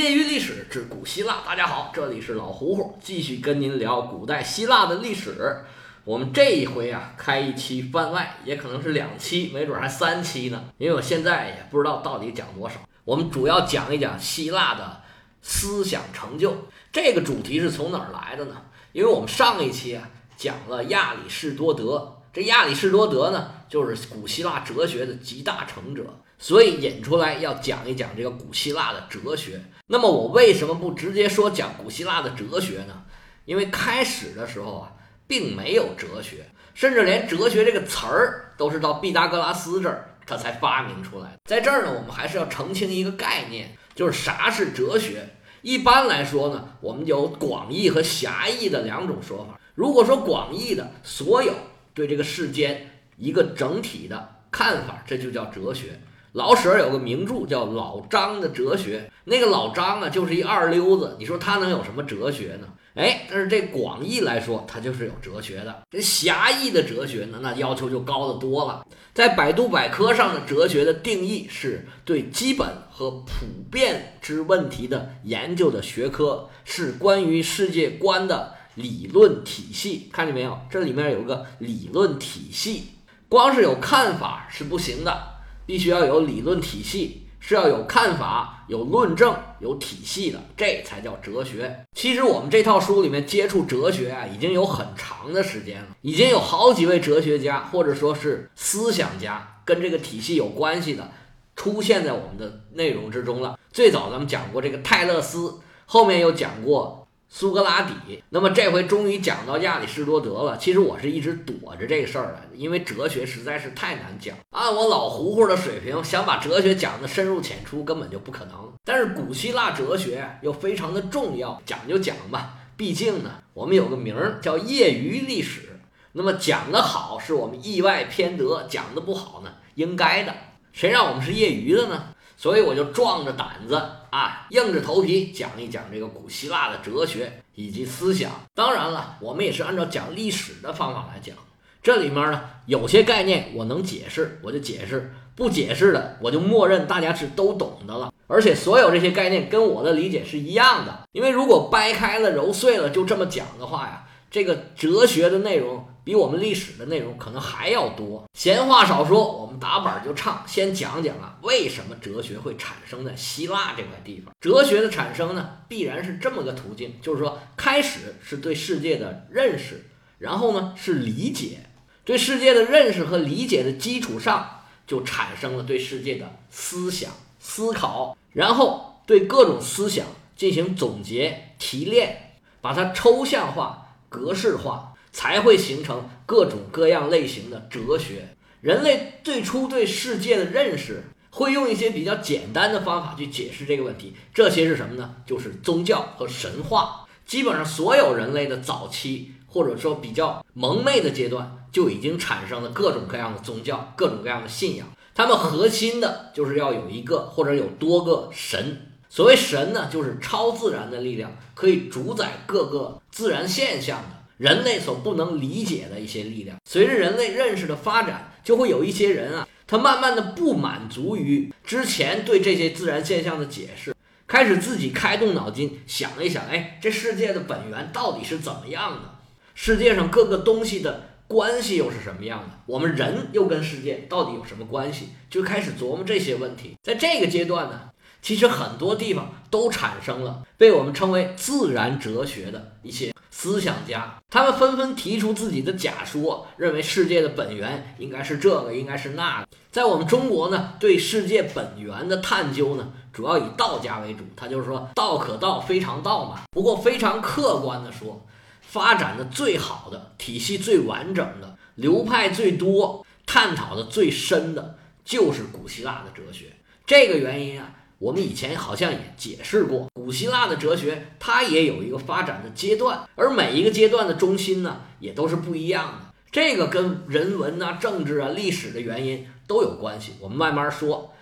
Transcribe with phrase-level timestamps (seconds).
[0.00, 5.62] 业余历史之古希腊，大家好，这里是老胡胡，继续跟您聊古代希腊的历史。
[6.04, 12.76] 我们这一回啊，开一期番外，也可能是两期，没准还三期呢，因为我现在也不知道到底讲多少。
[13.04, 15.02] 我们主要讲一讲希腊的
[15.42, 16.56] 思想成就。
[16.90, 18.56] 这个主题是从哪儿来的呢？
[18.92, 26.06] 因为我们上一期啊讲了亚里士多德，这亚里士多德呢，就是古希腊哲学的集大成者。
[26.40, 29.60] 所以引出来要讲一讲这个古希腊的哲学。
[29.86, 33.04] 那么我为什么不直接说讲古希腊的哲学呢？
[33.44, 34.92] 因为开始的时候啊，
[35.26, 41.36] 并没有哲学，甚至连哲学这个词儿都是到毕达哥拉斯这儿他才发明出来。
[41.44, 45.28] 在这儿呢，我们还是要澄清一个概念，就是啥是哲学。
[45.62, 49.60] 一般来说呢，我们有广义和狭义的两种说法。
[49.74, 51.52] 如果说广义的，所有
[51.92, 56.00] 对这个世间一个整体的看法，这就叫哲学。
[56.32, 62.68] 老舍有个名著叫《老张的哲学》，那个老张啊，就是一二流子，你说他能有什么哲学呢？
[62.94, 65.82] 哎，但是这广义来说，他就是有哲学的。
[65.90, 68.84] 这狭义的哲学呢，那要求就高得多了。
[69.14, 80.08] 在百度百科上的哲学的定义是对基本和普遍之问题的研究的学科，是关于世界观的理论体系。
[80.12, 80.58] 看见没有？
[80.68, 82.88] 这里面有个理论体系，
[83.28, 85.29] 光是有看法是不行的。
[85.70, 91.86] 必须要有理论体系，是要有看法、有论证、有体系的，这才叫哲学。
[91.94, 101.08] 其实我们这套书里面接触哲学啊，已经有很长的时间了，已经有好几位哲学家或者说是思想家跟这个体系有关系的
[101.54, 103.56] 出现在我们的内容之中了。
[103.70, 106.99] 最早咱们讲过这个泰勒斯，后面又讲过。
[107.32, 107.94] 苏格拉底，
[108.30, 110.58] 那么这回终于讲到亚里士多德了。
[110.58, 114.36] 其实我是一直躲着这个事儿的，因为哲学实在是太难讲。
[114.50, 118.72] 按我老糊糊的水平，想把哲学讲得深入浅出，根本就不可能。
[118.84, 122.56] 但是古希腊哲学又非常的重要，讲就讲吧。
[122.76, 125.78] 毕竟呢，我们有个名儿叫业余历史。
[126.12, 130.34] 那么讲得好，是我们意外偏得；讲得不好呢，应该的。
[130.72, 132.06] 谁让我们是业余的呢？
[132.40, 133.74] 所以我就壮着胆子
[134.08, 138.30] 啊，硬着头皮讲一讲这个古希腊的哲学以及思想。
[138.54, 141.36] 当然了，我们也是按照讲历史的方法来讲。
[141.82, 145.00] 这里面呢，有些概念我能解释，我就解释；
[145.36, 148.10] 不解释的，我就默认大家是都懂的了。
[148.26, 151.00] 而且所有这些概念跟我的理解是一样的。
[151.12, 155.86] 因为如果掰开了揉碎了就这么讲的话呀，这个哲学的内容。
[156.02, 158.24] 比我们历史的内容可能还要多。
[158.34, 164.34] 闲话少说，我们打板就唱，先讲讲啊，为什么哲学会产生在希腊这块地方？
[164.40, 169.84] 哲学的产生呢，必然是这么个途径，就是说，开始是对世界的认识，
[170.18, 171.60] 然后呢是理解，
[172.04, 184.89] 对世界的认识和理解的基础上，就产生了对世界的思想思考，然后对各种思想进行总结提炼，把它抽象化、格式化。
[185.12, 188.36] 才会形成各种各样类型的哲学。
[188.60, 194.14] 人类最初对世界的认识，会用一些比较简单的方法去解释这个问题。
[194.34, 195.16] 这些是什么呢？
[195.26, 197.06] 就是宗教和神话。
[197.24, 204.86] 基本上所有人类的早期，或者说比较蒙昧的阶段，就已经产生了各种各样的宗教、各种各样的信仰。
[205.14, 208.88] 他们核心的就是要有一个或者有多个神。
[209.08, 214.19] 所谓神呢，就是超自然的力量，可以主宰各个自然现象的。
[214.40, 223.94] 人类所不能理解的一些力量，随着人类认识的发展，就会有一些人啊，他慢慢的不满足于之前对这些自然现象的解释，
[224.26, 229.18] 开始自己开动脑筋想一想，哎，这世界的本源到底是怎么样的？
[229.54, 232.60] 世界上各个东西的关系又是什么样的？
[232.64, 235.10] 我们人又跟世界到底有什么关系？
[235.28, 236.78] 就开始琢磨这些问题。
[236.82, 237.90] 在这个阶段呢，
[238.22, 243.12] 其实很多地方都产生了被我们称为自然哲学的一些。
[243.42, 249.48] 思想家，他们纷纷提出自己的假说，认为世界的本源应该是这个，应该是那个。
[249.70, 254.24] 在我们中国呢，对世界本源的探究呢，主要以道家为主。
[254.36, 256.42] 他就是说，道可道，非常道嘛。
[256.50, 258.20] 不过非常客观的说，
[258.60, 266.52] 发展的最好的、体系最完整的、流派最多、探讨的最深的，就是古希腊的哲学。
[266.86, 267.72] 这个原因啊。
[268.00, 276.14] 我们以前好像也解释过，古希腊的哲学它也有一个发展的阶段，而每一个阶段的中心呢，也都是不一样的。
[276.32, 280.12] 这个跟人文啊、政治啊、历史的原因都有关系。
[280.18, 281.12] 我们慢慢说。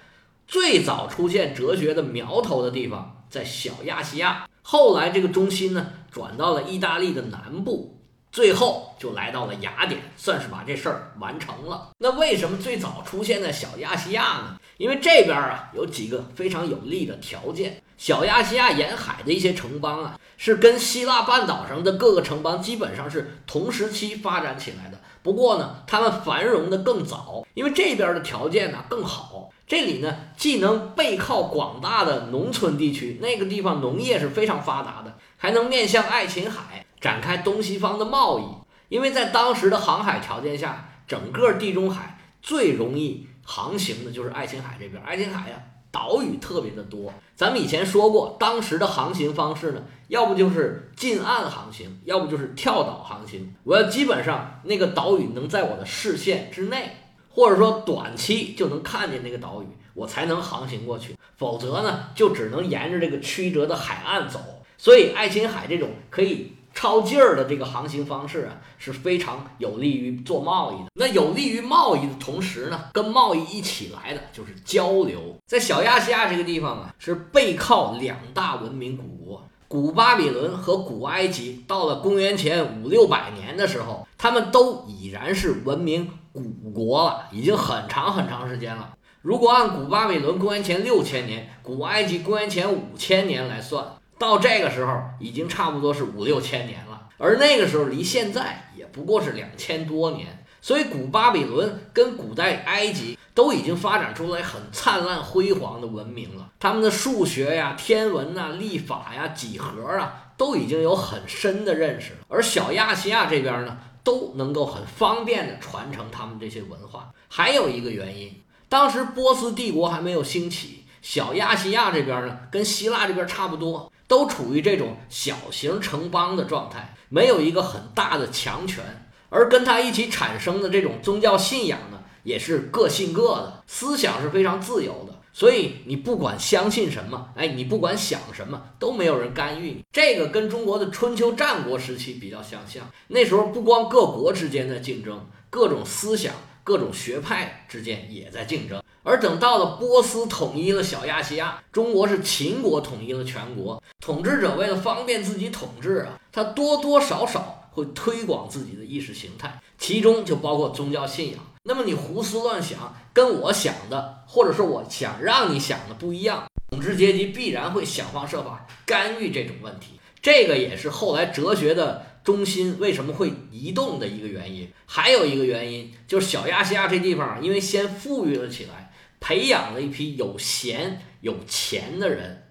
[0.46, 7.97] 最早出现哲学的苗头的地方在小亚细亚，后来这个中心呢转到了意大利的南部，
[8.30, 11.90] 最后就来到了雅典，算是把这事儿完成了。
[11.98, 14.60] 那为什么最早出现在小亚细亚呢？
[14.76, 17.82] 因为这边啊有几个非常有利的条件。
[17.96, 25.00] 小亚细亚沿海的一些城邦啊，是跟希腊半岛上的各个城邦基本上是同时期发展起来的。
[25.20, 29.50] 不过呢，他们繁荣的更早，因为这边的条件呢更好。
[29.66, 38.44] 这里呢既能背靠广大的农村地区，那个地方农业是非常发达的，还能面向爱琴海展开东西方的贸易。
[38.88, 45.02] 因为在当时的航海条件下，整个地中海最容易航行的就是爱琴海这边。
[45.02, 45.62] 爱琴海呀。
[45.90, 53.54] 岛屿特别的多，咱们以前说过，当时的航行方式呢，要不就是近岸航行，要不就是跳岛航行。
[53.64, 56.94] 我要基本上那个岛屿能在我的视线之内，
[57.30, 61.16] 或者说短期就能看见那个岛屿，我才能航行过去。
[61.38, 64.40] 否则呢，就只能沿着这个曲折的海岸走。
[64.76, 66.52] 所以，爱琴海这种可以。
[66.78, 70.90] 超劲儿的这个航行方式啊，是非常有利于做贸易的。
[70.94, 75.36] 那有利于贸易的同时呢，跟贸易一起来的就是交流。
[75.48, 81.64] 在小亚细亚这个地方啊，是背靠两大文明古国，古巴比伦和古埃及。
[81.66, 88.90] 到了公元前五六百年的时候，他们都已然是文明古国了，已经很长很长时间了。
[89.20, 93.84] 如果按古巴比伦公元前六千年，古埃及公元前五千年来算。
[94.18, 106.50] 到这个时候已经差不多是五六千年了，而那个时候离现在也不过是两千多年，所以古巴比伦跟古代埃及都已经发展出来很灿烂辉煌的文明了。
[106.58, 112.18] 他们的数学呀、天文呐、历法呀、几何啊，都已经有很深的认识了。
[112.26, 117.12] 而小亚细亚这边呢，都能够很方便的传承他们这些文化。
[117.28, 123.92] 还有一个原因，当时波斯帝国还没有兴起，小亚细亚这边呢，跟希腊这边差不多。
[124.08, 128.82] 都处于这种小型城邦的状态，没有一个很大的强权，
[129.28, 135.14] 而跟他一起产生的这种宗教信仰呢，也是各信各的，思想是非常自由的。
[135.30, 139.84] 所以你不管相信什么，哎，你不管想什么，都没有人干预你。
[139.92, 146.34] 这个跟中国的春秋战国时期比较相像，那时候不光各国之间的竞争，各种思想、
[146.68, 148.82] 各种学派之间也在竞争。
[149.02, 153.82] 而等到了波斯统一了小亚细亚，中国是秦国统一了全国。
[154.04, 161.40] 统治者为了方便自己统治啊，他多多少少会推广自己的意识形态，其中就包括宗教信仰。
[161.62, 169.98] 那么你胡思乱想，跟我想的，或者说我想让你想的不一样，统治阶级必然会想方设法干预这种问题。
[170.30, 174.70] 这个也是后来哲学的中心为什么会移动的一个原因。
[174.84, 178.92] 还有一个原因就是小亚细亚这地方，因为先富裕了起来。
[179.20, 182.46] 培养了一批有闲有钱的人。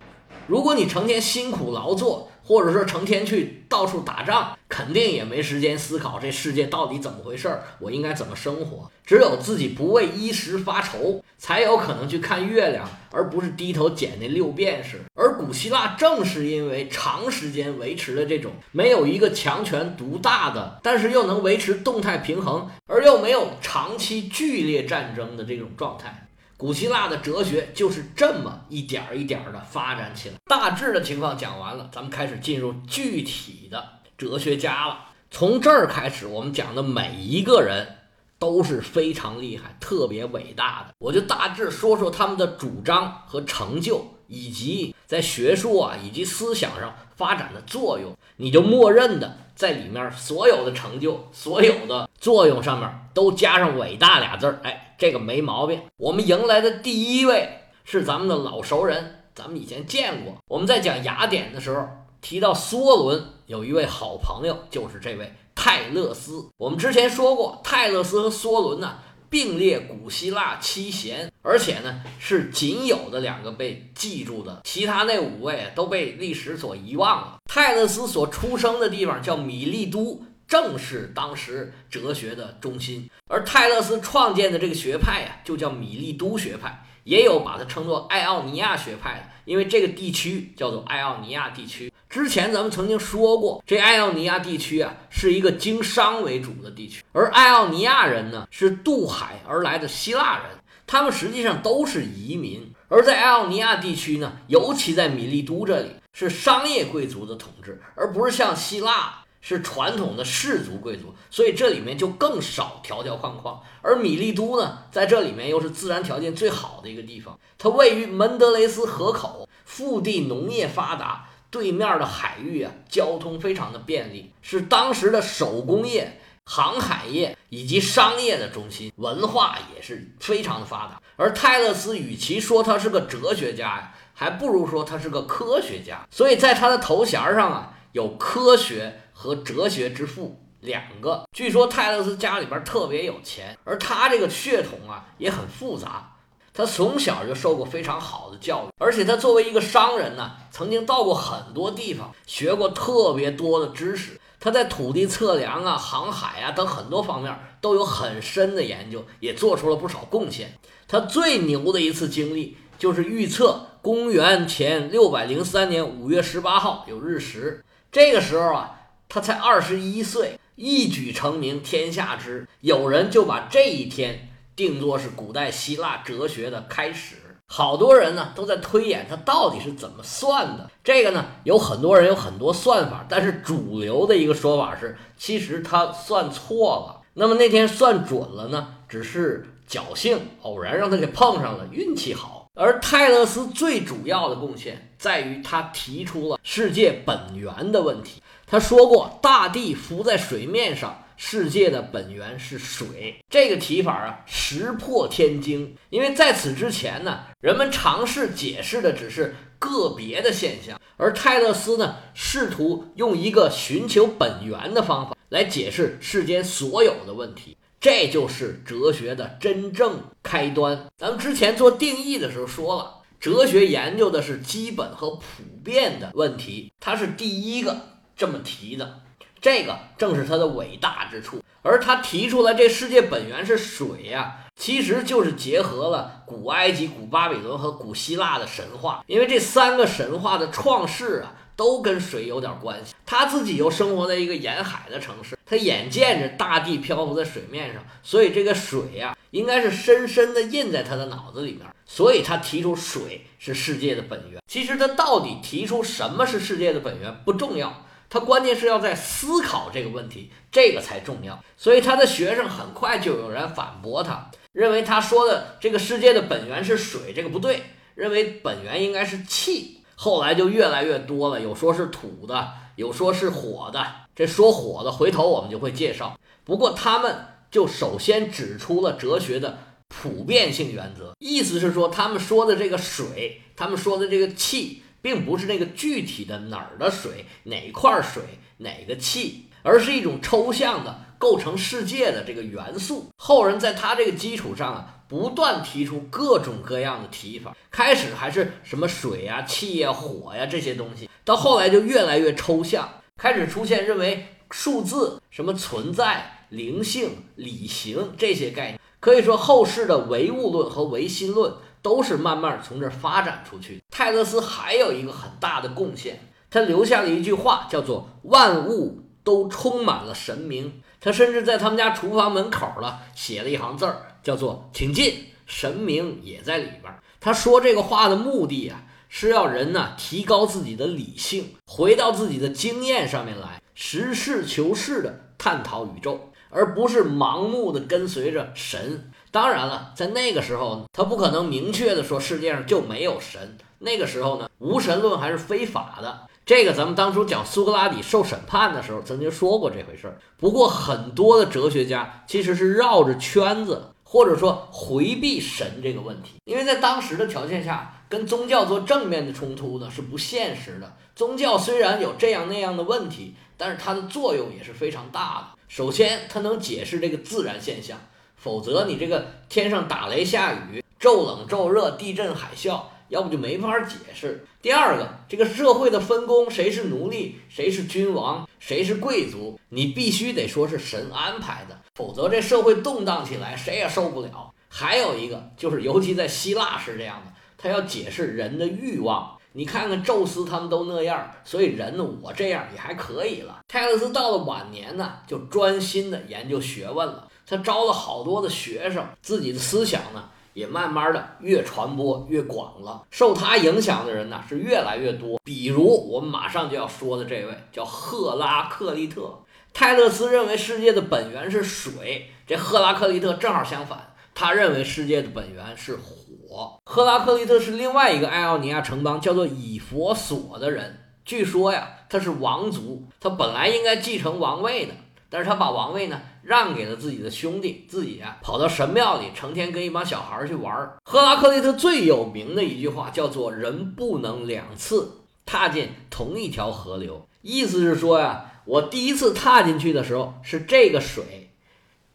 [0.48, 8.90] 如果你成天辛苦劳作，或者说成天去到处打仗，肯定也没时间思考这世界到底怎么回事儿，我应该怎么生活。
[9.06, 15.02] 只有自己不为衣食发愁，才有可能去看月亮，而不是低头捡那六便士。
[15.14, 26.27] 而古希腊正是因为长时间维持了这种没有一个强权独大的，但是又能维持动态平衡，而又没有长期剧烈战争的这种状态。
[26.58, 30.36] 古希腊的哲学就是这么一点儿一点儿的发展起来。
[30.46, 33.84] 大致的情况讲完了，咱们开始进入具体的
[34.18, 35.06] 哲学家了。
[35.30, 37.98] 从这儿开始，我们讲的每一个人
[38.40, 40.96] 都是非常厉害、特别伟大的。
[40.98, 48.18] 我就大致说说他们的主张和成就，以及在学术啊以及思想上发展的作用。
[48.38, 54.87] 你就默认的在里面所有的成就、所有的作用上面都加上“伟大”俩字儿，哎。
[54.98, 55.82] 这个没毛病。
[55.98, 60.36] 我们迎来的第一位是咱们的老熟人，咱们以前见过。
[60.48, 61.88] 我们在讲雅典的时候
[62.22, 66.50] 提到梭伦有一位好朋友，就是这位泰勒斯。
[66.58, 68.98] 我们之前说过，泰勒斯和梭伦呢
[69.30, 77.38] 并列古希腊七贤，而且呢是仅有的两个被记住的，其他那五位都被历史所遗忘了。
[77.46, 80.22] 泰勒斯所出生的地方叫米利都。
[80.48, 91.92] 正是当时哲学的中心，而泰勒斯创建的这个学派呀，就叫米利都学派，也有把它称作爱奥尼亚学派的，因为这个地区叫做爱奥尼亚地区。
[92.10, 100.46] 之前咱们曾经说过，这爱奥尼亚地区啊，是一个经商为主的地区，而爱奥尼亚人呢，是渡海而来的希腊人，
[100.86, 102.72] 他们实际上都是移民。
[102.88, 109.26] 而在爱奥尼亚地区呢，尤其在米利都这里，是商业贵族的统治，而不是像希腊。
[109.48, 113.64] 是传统的氏族贵族，所以这里面就更少条条框框。
[113.82, 131.02] 而米利都呢，在这里面又是自然条件最好的一个地方，它位于门德雷斯河口，腹地农业发达，对面的海域啊，交通非常的便利，是当时的手工业、航海业以及商业的中心，文化也是非常的发达。
[131.16, 136.06] 而泰勒斯与其说他是个哲学家呀，还不如说他是个科学家。
[136.12, 141.24] 所以在他的头衔上啊，有科学和哲学之父两个。
[141.36, 146.14] 据说泰勒斯家里边特别有钱，而他这个血统啊也很复杂。
[146.54, 154.20] 他从小就受过非常好的教育，而且他作为一个商人呢，曾经到过很多地方，学过特别多的知识。
[154.40, 160.54] 他在土地测量啊、航海啊等很多方面都有很深的研究，也做出了不少贡献。
[160.88, 167.64] 他最牛的一次经历就是预测公元前六百零三年五月十八号有日食。
[167.92, 168.77] 这个时候啊，
[169.10, 172.48] 他才二十一岁，一举成名天下知。
[172.62, 174.30] 有人就把这一天。
[174.58, 180.72] 定作是古代希腊哲学的开始，好多人呢都在推演他到底是怎么算的。
[180.84, 187.04] 这个呢，有很多人有很多算法，但是主流的一个说法是，其实他算错了。
[187.14, 192.48] 那么那天算准了呢，只是侥幸偶然让他给碰上了，运气好。
[192.56, 198.24] 而泰勒斯最主要的贡献在于他提出了世界本源的问题。
[198.48, 201.04] 他说过，大地浮在水面上。
[201.20, 205.76] 世界的本源是水，这个提法啊，石破天惊。
[205.90, 217.58] 因为在此之前呢，人们尝试解释的只是个别的现象，而泰勒斯呢，试图用一个寻求本源的方法来解释世间所有的问题。
[217.82, 220.86] 这就是哲学的真正开端。
[220.98, 225.26] 咱们之前做定义的时候说了，哲学研究的是基本和普
[225.64, 227.82] 遍的问题，它是第一个
[228.18, 229.00] 这么提的。
[229.40, 242.96] 这个正是他的伟大之处，而他提出来这世界本源是水呀，其实就是结合了古埃及、古巴比伦和古希腊的神话，因为这三个神话的创世啊，都跟水有点关系。
[243.06, 254.42] 他自己又生活在一个沿海的城市，他眼见着大地漂浮在水面上，所以这个水呀，应该是深深的印在他的脑子里面，所以他提出水是世界的本源。
[254.48, 257.84] 其实他到底提出什么是世界的本源不重要。
[258.10, 261.44] 他关键是要在思考这个问题，这个才重要。
[261.58, 267.64] 所以他的学生很快就有人反驳他，认为他说的这个世界的本源是水，这个不对，
[267.96, 269.82] 认为本源应该是气。
[269.96, 273.86] 后来就越来越多了，有说是土的，有说是火的。
[274.16, 276.18] 这说火的，回头我们就会介绍。
[276.44, 277.16] 不过他们
[277.52, 284.84] 就首先指出了哲学的普遍性原则，意思是说，他们说的这个水，他们说的这个气。
[285.02, 288.24] 并不是那个具体的哪儿的水，哪块水，
[288.58, 293.10] 哪个气，而是一种抽象的构成世界的这个元素。
[293.18, 297.56] 后人在他这个基础上啊，不断提出各种各样的提法。
[297.72, 308.80] 开始还是什么水呀、气呀、火呀这些东西，到后来就越来越抽象，开始出现认为数字、什么存在、灵性、理性这些概念。
[309.00, 311.54] 可以说，后世的唯物论和唯心论。
[311.88, 313.82] 都是慢慢从这儿发展出去。
[313.90, 316.20] 泰勒斯还有一个很大的贡献，
[316.52, 320.82] 他留下了一句话，叫做“万物都充满了神明”。
[321.00, 326.94] 他甚至在他们家厨房门口了写了一行字儿，叫做“请进”，神明也在里边。
[327.22, 339.10] 他说这个话的目的啊，是要人呢提高自己的理性，回到自己的经验上面来，实事求是的探讨宇宙，而不是盲目的跟随着神。
[339.32, 343.58] 当然了，在那个时候，他不可能明确的说世界上就没有神。
[343.80, 346.22] 那个时候呢，无神论还是非法的。
[346.46, 350.18] 这个咱们当初讲苏格拉底受审判的时候曾经说过这回事儿。
[350.38, 360.96] 不过很多的哲学家其实是绕着圈子，或者说回避神这个问题，因为在当时的条件下，跟宗教做正面的冲突呢是不现实的。
[361.14, 365.60] 宗教虽然有这样那样的问题，但是它的作用也是非常大的。
[365.68, 367.98] 首先，它能解释这个自然现象。
[368.38, 374.46] 否则，你这个天上打雷下雨、骤冷骤热、地震海啸，要不就没法解释。
[374.62, 384.54] 第二个，这个社会的分工，谁是奴隶，谁是君王，谁是贵族，你必须得说是神安排的，否则这社会动荡起来，谁也受不了。
[384.70, 389.36] 还有一个就是，尤其在希腊是这样的，他要解释人的欲望。
[389.54, 393.62] 你看看宙斯他们都那样，所以人呢，我这样也还可以了。
[393.68, 397.27] 泰勒斯到了晚年呢，就专心的研究学问了。
[397.48, 403.04] 他招了好多的学生，自己的思想呢也慢慢的越传播越广了。
[403.10, 405.40] 受他影响的人呢是越来越多。
[405.44, 409.40] 比如我们马上就要说的这位叫赫拉克利特。
[409.74, 416.80] 泰勒斯认为世界的本源是水，这赫拉克利特正好相反，他认为世界的本源是火。
[416.86, 421.04] 赫拉克利特是另外一个爱奥尼亚城邦叫做以佛所的人。
[421.24, 424.94] 据说呀，他是王族，他本来应该继承王位的，
[425.30, 430.98] 但是他把王位呢让给了自己的兄弟，自己啊跑到神庙里，成天跟一帮小孩去玩儿。
[431.04, 441.50] 赫拉克利特最有名的一句话叫做“人不能两次踏进同一条河流”，意思是说呀，我第一次踏进去的时候是这个水，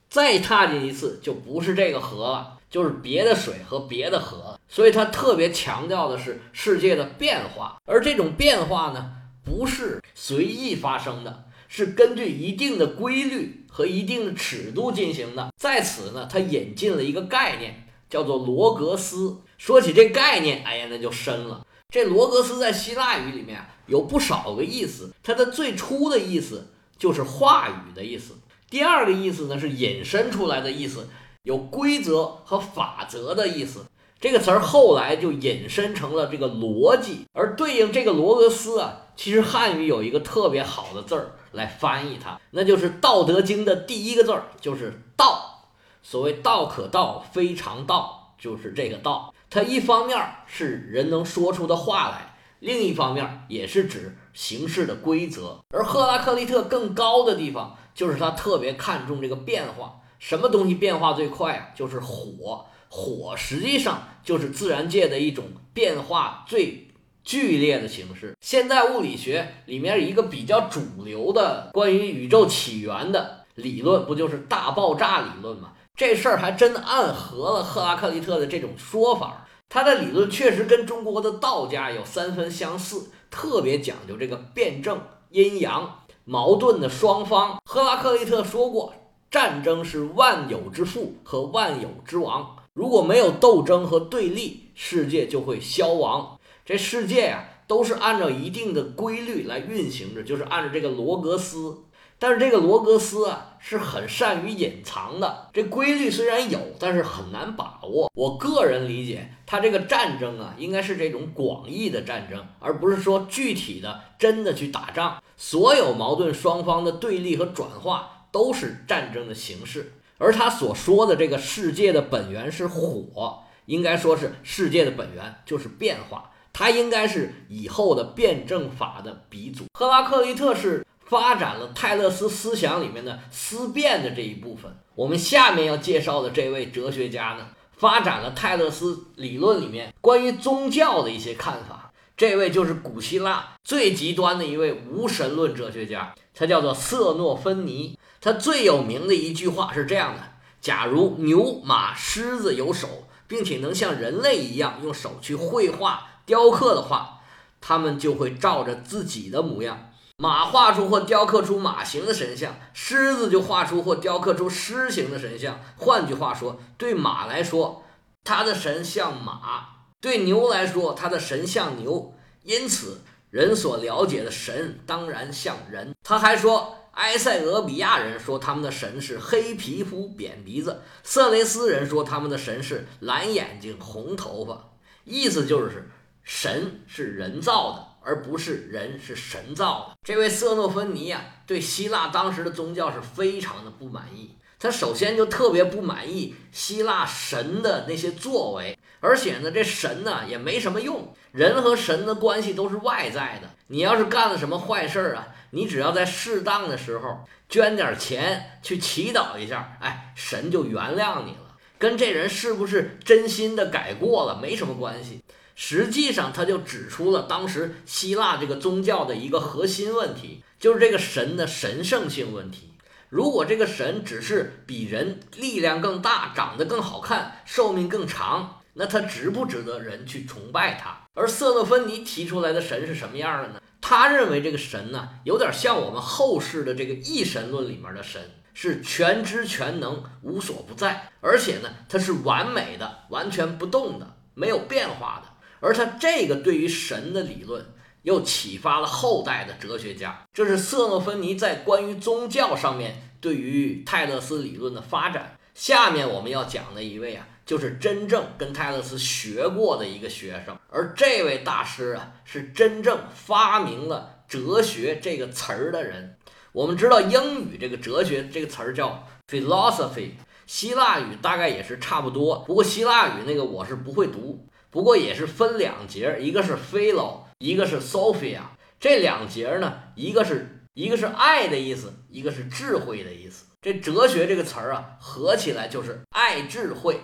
[0.08, 2.58] 再踏进一次就不是这个河了。
[2.72, 9.10] 就是别的水和别的河，所以他特别强调的是世界的变化，而这种变化呢，
[9.44, 15.48] 不是随意发生的，是根据一定的规律和一定的尺度进行的。
[15.56, 19.38] 在此呢，他引进了一个概念，叫做罗格斯。
[19.56, 21.66] 说起这概念，哎呀，那就深了。
[21.88, 28.34] 这罗格斯在希腊语里面有不少个意思，它的最初的意思就是话语的意思，
[28.68, 31.08] 第二个意思呢是引申出来的意思。
[31.44, 33.86] 有规则和法则的意思，
[34.20, 45.70] 这个词儿后来就引申成了这个逻辑，而对应这个罗格斯啊，其实汉语有一个特别好的字儿来翻译它，那就是《道德经》的第一个字儿，就是“道”。
[46.02, 49.32] 所谓“道可道，非常道”，就是这个“道”。
[49.48, 55.60] 它一方面是人能说出的话来，另一方面也是指形式的规则。
[55.70, 60.00] 而赫拉克利特更高的地方，就是他特别看重这个变化。
[60.18, 61.68] 什么东西变化最快啊？
[61.74, 65.44] 就是火，火实际上就是自然界的一种
[65.74, 66.88] 变化最
[67.24, 68.36] 剧烈的形式。
[68.40, 75.72] 现代物理学里面一个比较主流的关于宇宙起源的理论，不就是大爆炸理论吗？
[75.96, 79.46] 这事儿还真暗合了赫拉克利特的这种说法。
[79.68, 85.00] 他的理论确实跟中国的道家有三分相似，特别讲究这个辩证、
[85.30, 87.58] 阴阳、矛盾的双方。
[87.64, 88.94] 赫拉克利特说过。
[89.30, 92.54] 战争是万有之父和万有之王。
[92.74, 96.38] 如果没有斗争和对立，世界就会消亡。
[96.64, 101.84] 这世界呀，都是按照一定的规律来运行着，就是按照这个罗格斯。
[102.18, 105.48] 但是这个罗格斯啊，是很善于隐藏的。
[105.52, 108.10] 这规律虽然有，但是很难把握。
[108.14, 115.22] 我个人理解，他这个战争啊，应该是这种广义的战争，而不是说具体的真的去打仗。
[115.36, 118.10] 所有矛盾双方的对立和转化。
[118.32, 129.64] 都是战争的形式，而他所说的这个世界的本源是火，应该说是世界的本源就是变化，它应该是以后的辩证法的鼻祖。
[129.74, 134.76] 赫拉克利特是发展了泰勒斯思想里面的思辨的这一部分。
[134.94, 141.92] 我们下面要介绍的这位哲学家呢，发展了泰勒斯理论里面关于宗教的一些看法。
[142.14, 147.98] 这位就是古希腊最极端的一位无神论哲学家，他叫做瑟诺芬尼。
[148.20, 150.22] 他最有名的一句话是这样的：
[150.60, 152.86] 假如牛、马、狮子有手，
[153.26, 157.20] 并且能像人类一样用手去绘画、雕刻的话，
[157.60, 159.90] 他们就会照着自己的模样。
[160.18, 165.60] 马画出或雕刻出马形的神像，狮子就画出或雕刻出狮形的神像。
[165.76, 167.84] 换句话说，对马来说，
[168.22, 172.14] 它的神像马；对牛来说，它的神像牛。
[172.44, 175.94] 因此，人所了解的神当然像人。
[176.02, 176.76] 他还说。
[176.92, 184.72] 埃塞俄比亚人说他们的神是黑皮肤、扁鼻子；色雷斯人说他们的神是蓝眼睛、红头发。
[185.04, 185.90] 意思就是
[186.22, 189.96] 神是人造的，而不是人是神造的。
[190.02, 194.36] 这位瑟诺芬尼呀，对希腊当时的宗教是非常的不满意。
[194.58, 201.12] 他首先就特别不满意希腊神的那些作为，而且呢，这神呢也没什么用。
[201.32, 205.26] 人和神的关系都是外在的，你要是干了什么坏事儿啊？
[205.50, 215.24] 你只要在适当的时候捐点钱去祈祷一下，哎，神就原谅你了，跟这人是不是真心的改过了没什么关系。
[215.54, 222.72] 实际上，他就指出了当时希腊这个宗教的一个核心问题，就是这个神的神圣性问题。
[223.08, 230.98] 如果这个神只是比人力量更大、长得更好看、寿命更长，那他值不值得人去崇拜他？
[231.12, 233.60] 而色诺芬尼提出来的神是什么样的呢？
[233.82, 238.22] 他认为这个神呢，有点像我们后世的这个异神论里面的神，
[238.54, 245.31] 是全知全能、无所不在，而且呢，它是完美的、完全不动的、没有变化的。
[245.62, 247.64] 而他这个对于神的理论，
[248.02, 250.26] 又启发了后代的哲学家。
[250.34, 255.38] 这是瑟诺芬尼在关于宗教上面对于泰勒斯理论的发展。
[255.54, 257.28] 下面我们要讲的一位啊。
[257.44, 266.16] 就是真正跟泰勒斯学过的一个学生，而这位大师啊，是真正发明了“哲学”这个词儿的人。
[266.52, 270.10] 我们知道英语这个“哲学”这个词儿叫 philosophy，
[270.46, 272.38] 希腊语大概也是差不多。
[272.46, 278.40] 不过希腊语那个我是不会读，不过也是分两节，一个是 philo，一个是 sophia。
[278.80, 283.44] 这两节呢，一个是一个是爱的意思，一个是智慧的意思。
[283.60, 287.00] 这哲学这个词儿啊，合起来就是爱智慧。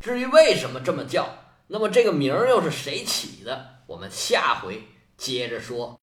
[0.00, 3.84] 至于为什么这么叫，那么这个名儿又是谁起的？
[3.86, 4.82] 我们下回
[5.16, 5.96] 接着说。